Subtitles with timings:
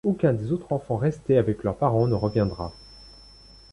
[0.03, 2.73] Aucun des autres enfants restés avec leurs parents ne reviendra.